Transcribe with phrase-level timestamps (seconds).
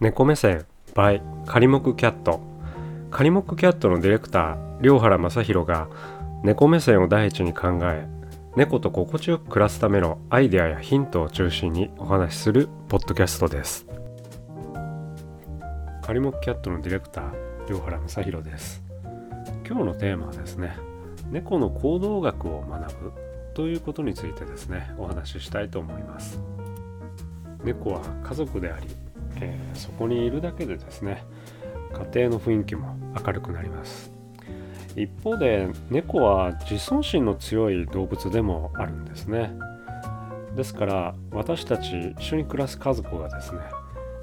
[0.00, 2.40] 猫目線 by 仮木キャット。
[3.10, 5.90] 仮木キャットのディレクター良原正宏が
[6.42, 8.08] 猫目線を第一に考え
[8.56, 13.86] 猫と心地よく暮らすためのアイデアやヒントを中心にお話しするポッドキャストです。
[16.02, 18.82] 仮木キャットのディレクター良原正宏です。
[19.66, 20.78] 今日のテーマはですね
[21.30, 23.12] 猫の行動学を学ぶ
[23.52, 26.40] ということについてですねお話ししたいと思います。
[27.62, 28.86] 猫は家族であり、
[29.40, 31.24] えー、そこにいるだけでですね
[32.14, 34.12] 家庭の雰囲気も明るくなります。
[34.96, 39.52] 一方で猫は自尊心の強い動物でもあるんですね。
[40.56, 43.60] ですから私たち一緒に暮らす家族がですね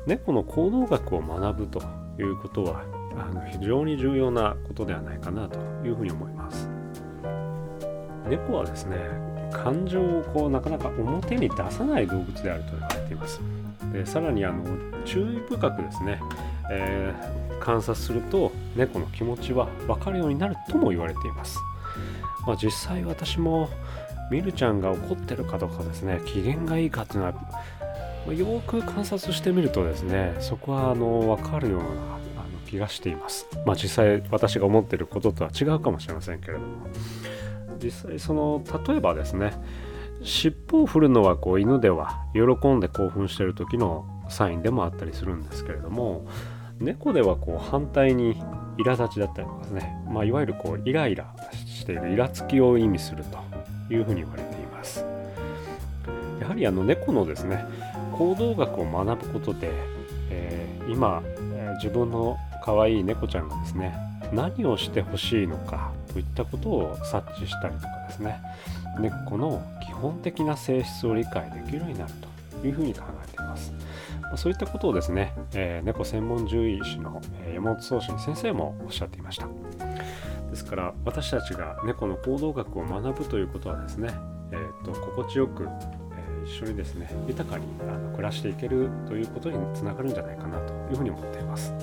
[0.06, 1.82] 猫の行動学を学ぶと
[2.20, 2.84] いうことは
[3.18, 6.70] あの非常に重要なことではないかなというふうに思います。
[8.28, 8.98] 猫はですね
[9.52, 13.42] 感情をこうなかなか表に出さない動物であると言われています。
[13.98, 14.64] でさらにあの
[15.06, 16.22] 注意深くですね、
[16.70, 21.58] えー、観察すると猫の気持ちは分かるようになるとも言われています、
[22.46, 23.70] まあ、実際私も
[24.30, 27.42] ミルちゃんが怒ってるかとかですね機嫌がいいかっていうのは、ま
[28.30, 32.18] あ、よく観察してみるとですねそこはあの分かるような
[32.68, 33.48] 気がしています。
[33.66, 36.66] まあ実際私が思ってることとは違うかもしれませんけれども。
[37.82, 39.54] 実際その例えばですね
[40.28, 46.28] 尻尾を振るのはこう犬では喜んで興奮している時のサインでもあったりするんですけれども
[46.80, 48.36] 猫ではこう反対に
[48.78, 51.34] 苛立ちだったりとかですね、まあ、いわゆるこうイライラ
[51.66, 55.06] しているイラつきを意味するというふうに言われています。
[56.42, 57.66] やはりあの猫のですね
[58.12, 59.72] 行動学を学ぶことで、
[60.30, 61.24] えー、今、
[61.56, 63.98] えー、自分の可愛い猫ちゃんがですね
[64.34, 68.40] 何をしてほしいのかといったことを察知したりとかですね。
[69.00, 72.14] 猫の基本的な性質を理解できるようになる
[72.62, 73.74] というふうに考えています。
[74.36, 77.22] そういったことをですね、えー、猫専門獣医師の
[77.54, 79.48] 山本宗信先生もおっしゃっていました。
[80.50, 84.10] ですから私たちが猫の行動学を学ぶということはですね、
[84.52, 91.74] えーと、心地よく、えー、一緒にですね豊かにあの暮らしていけるということにつながるんじゃないかなというふうに思っています。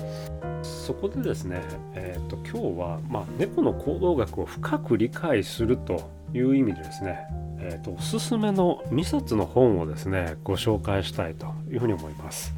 [0.61, 1.61] そこでですね、
[1.93, 7.27] えーと、今日は、まあ、猫の行動学を深く理解するという意味でですね、
[7.59, 12.53] えーと、おすすめの2冊の本をですねご紹介したいというふうに思います。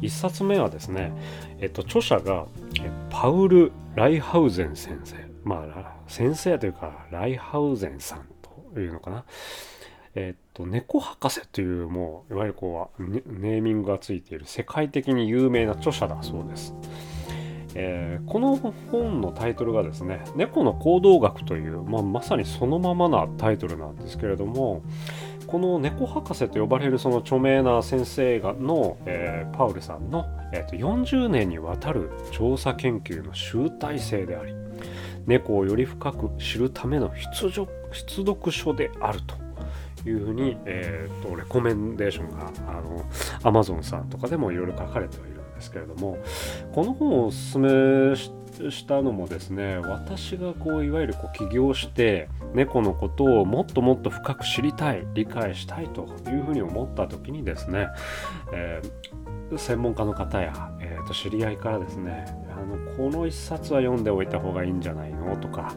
[0.00, 1.12] 1冊目はですね、
[1.60, 2.46] えっ、と、著者が
[3.10, 8.26] パウル・ライハウゼン先生まあ先生というかライハウゼンさん
[8.74, 9.24] というのかな。
[10.14, 16.74] えっ、と猫博士というもういわゆるこうネーミングがついている世界的に有名な著者だそうです。
[17.82, 18.56] えー、この
[18.90, 24.82] 本のタイトルがですね「猫の行動学」という、まあ、まさにそのままなタイトルなんですけれども
[25.46, 34.54] この猫博士と呼ばれるその著名な先生がの、えー、パウルさんの、えーと、40年にわたる調査研究の集大成であり
[35.26, 39.34] 猫をより深く知るための必必読書であると。
[40.06, 43.04] いうふうに、えーと、レコメンデーションがあの
[43.42, 45.29] Amazon さんとかでもいろいろ書かれてはいる
[45.60, 46.18] ですけれども
[46.72, 48.16] この本をおすすめ
[48.70, 57.88] したのもですね私がこういわゆるこう起業して猫のことをもっともっと深く知りたい理解したいというふうに思った時にですね、
[58.52, 65.74] えー、専門家の方や、えー、と知り合いからですねあのこの一冊は読んでおいた方がいいんじゃないのとか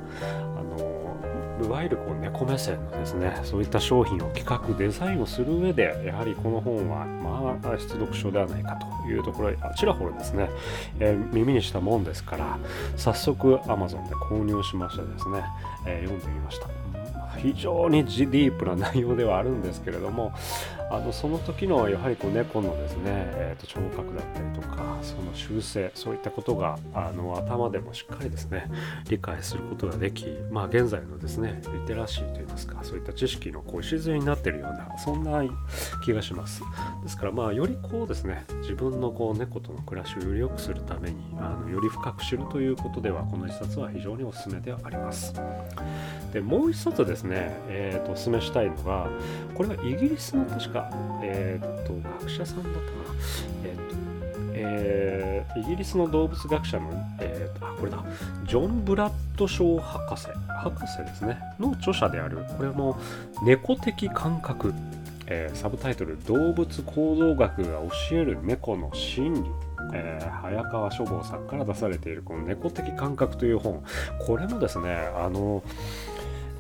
[1.64, 10.50] いわゆるこう猫目線のですねそういった商品を企画デザインをする上でやはりこの本はまあ出読書ではないかというところあちらほらですね、
[11.00, 12.58] えー、耳にしたもんですから
[12.98, 15.44] 早速 Amazon で購入しましてですね、
[15.86, 16.68] えー、読んでみました。
[17.38, 20.34] 非常にディープな内容ではあるんですけれども
[20.90, 28.70] あのその時のやはりこう猫のですね、えー、と聴覚だったりとかその修正そういったことがあの頭でもしっかりですね
[29.10, 35.44] 理解することができまあ現在のですねリテラシーといいますかそういった知識のこう礎になっているようなそんな
[36.04, 36.62] 気がします。
[37.04, 45.34] ですからまあよりこうですね自分のこう猫との暮らしをより良くするためにあのより深く知るということではこの一冊は非常におすすめではあります。
[46.34, 49.08] でもう一冊ですね、えーと、おすすめしたいのが
[49.54, 50.90] これはイギリスの確か
[51.22, 52.84] えー、と学者さんだったかな。
[53.64, 54.04] えー、と
[54.56, 56.90] えー、イギリスの動物学者の、
[57.20, 58.04] えー、あこれだ。
[58.46, 60.28] ジョン・ブラッドショー博士。
[60.62, 61.40] 博士ですね。
[61.60, 62.38] の著者である。
[62.58, 62.98] これも
[63.44, 64.74] 猫的感覚、
[65.28, 69.52] えー、サブタイトル「動物行動学が教える猫の心理」
[69.94, 73.84] えー、早川書房さんから出されているこの「猫的感覚」という本。
[74.26, 75.64] これもですねあの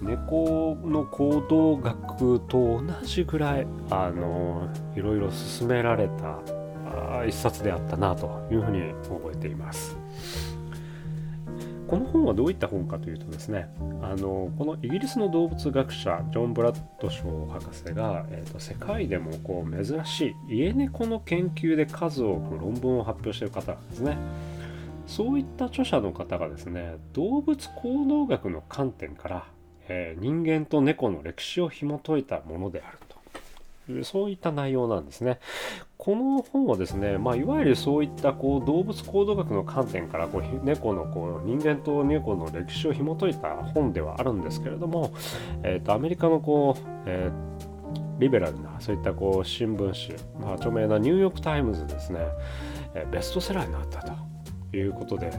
[0.04, 6.40] 猫の行動学と同じぐらいあのいろいろ進められた
[7.26, 9.98] 一冊であったなというふうに覚えています。
[11.88, 13.70] この本はどういった本かというとですね
[14.02, 24.18] あのこのイギリスの動物学者ジョン・ブラッドショー博士が、えーと、世界でもこう珍しい家猫の研究で数多く論文を発表している方なんですね。
[25.06, 29.46] そういった著者の方がですね動物行動学の観点から、
[29.90, 33.14] えー、人間と猫の歴史を紐解いたものであると
[34.04, 35.40] そういった内容なんですね。
[35.98, 45.14] この本はですね、まあ、いわゆるそういったこう動物行動学の観点からこう猫のこう人間と猫の歴史を紐解いた本ではあるんですけれども、
[45.64, 52.20] えーと、アメリカのこう、えー、リベラルなそういったこう新聞紙、まあ、著名なニューヨーク・タイムズですね、
[52.96, 54.33] えー、ベストセラーになったと。
[54.78, 55.31] いうことで、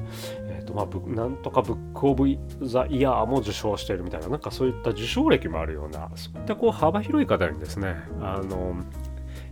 [0.48, 8.76] えーとまあ、なんとかブック・オブ・ザ・イヤーも受賞しているみたいな、なんかそういった受賞歴もあるような、そういったこう幅広い方にですね、あの、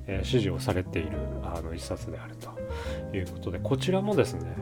[0.07, 4.55] えー、支持をされているあの一冊であるということで、こちらもですね、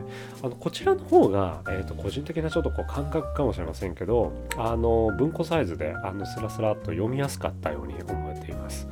[0.43, 8.87] あのこちらの方が、えーと、個人的なちょっとこう感覚かもしれませんけど、あの文庫サイズであのスラスラっと読みやすかったように思えています。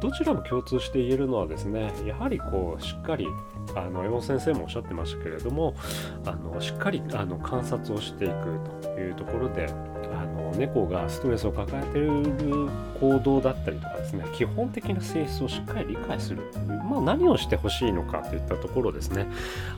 [0.00, 3.26] どちらも共通して言えるのはですねやはりこうしっかり
[3.74, 5.74] あの山本先生もおっしゃってましたけれども
[6.24, 8.34] あのしっかりあの観察をしていく
[8.82, 9.66] というところで
[10.12, 12.68] あの猫がストレスを抱えている
[13.00, 16.42] 行動だったりとかですね基本的な性質をしっかり理解する、
[16.88, 19.26] まあ、何をしてほしいのかといったところをですね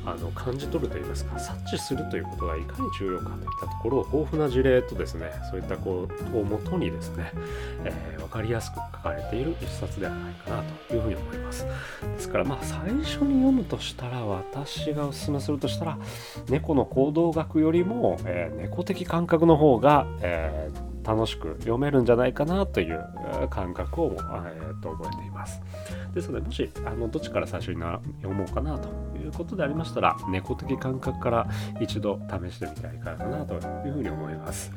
[0.04, 7.32] あの感じ取るといいますか察知するということがいかに重要かといったところを豊富な事例とですねそういったことをもとにですね、
[7.84, 11.64] えー、分かりやすく書かれている一冊ではないかなというふうに思います。
[11.64, 15.98] ですからまあ最初に読むとしたら私がおすすめするとしたら
[16.48, 23.02] 猫の行動学よりも、えー、猫的感覚の方が、えー楽しく読めるんじゃないかなという
[23.48, 25.62] 感覚を、えー、と覚えています。
[26.14, 31.46] ですので、もしあのどっちから最初にな読もうかなということでありましたら、猫的感覚から
[31.80, 34.70] 一度試してみてはいかがかなというふうに思います。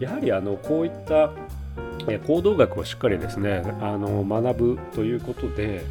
[0.00, 1.30] やはりあのこういった
[2.26, 5.84] 行動学をしっかりですねあの学ぶということで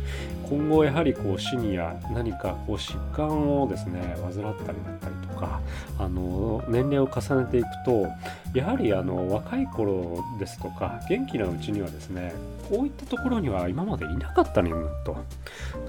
[0.50, 5.60] 今後やはりこう死にや何かこう疾患をですね患ったりだったりか
[6.00, 8.08] あの年齢を重ねていくと
[8.54, 12.34] やはりあの若い頃ですとか元気なうちにはですね
[12.70, 15.18] こういったところには今までいなかったのよと。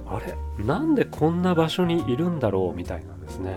[0.06, 0.34] あれ
[0.64, 3.56] なんでこんな場所にいるんだろうみたいなんですね。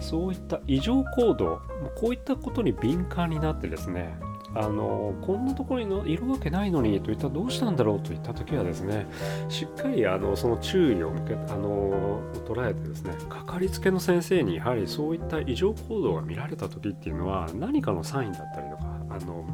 [0.00, 1.60] そういった異常行動
[1.94, 4.14] こういったことに敏感になってですね
[4.54, 9.06] あのこんなところにいるわけないのにといったらどうしたんだろうといった時はですね
[9.48, 19.44] しっかりあのその注意を向けあの捉えてですねかかりつけの先生にやはりそういった異常行動が見られた時っていうのは何かのサインだったりとかあの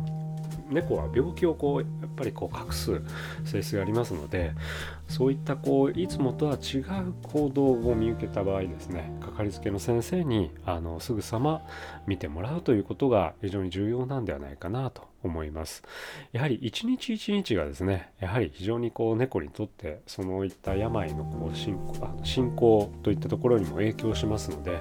[0.71, 3.01] 猫は病気をこうやっぱりこう隠す
[3.45, 4.53] 性質がありますので
[5.09, 11.63] そういったこういつもとは違う行動を見受けた場合ですねかかりつけの先生にあのすぐさま
[12.07, 15.83] 見てもらうということが非常に重要なんではないかなと思います。
[16.33, 24.81] やはり一日一日がですね、やはり非常にこう猫にとってそういった病のこう進行あの進行といったところにも影響しますので、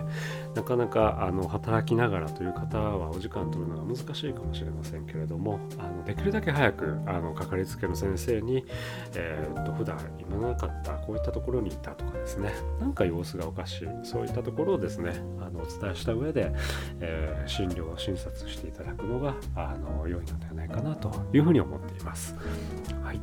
[0.55, 8.65] なかなかあの働きながらという方はお時間取るのが難しいかもしれませんけれども、あのできるだけ早くあのかかりつけの先生に、
[9.15, 16.51] えー、っと普段今なかったこういったところにいたとかですね、なんか様子がおかしい、そういったところをですね、あのお伝えした上で、
[16.99, 22.35] えー、診療診察していただくのがあの良いのではないかなというふうに思っています。
[23.03, 23.21] はい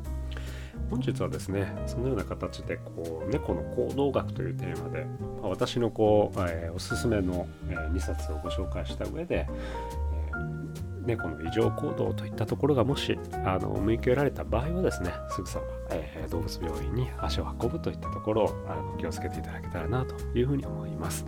[0.91, 5.05] 本日はですねそのような形でこう猫の行動学というテーマで、
[5.41, 21.25] まあ、私のこう、えー、おすすめの、えー、2冊をご紹介した上で、えー、猫の異常行動といったところがもしあの見受けられた場合はですねすぐさま、え動物病院に足を運ぶといったところをあの気をつけていただけたらなというふうに思います。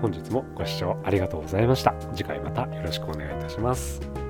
[0.00, 1.94] 本日もご視聴ありがとうございました。
[2.14, 4.27] 次回またよろしくお願いいたします。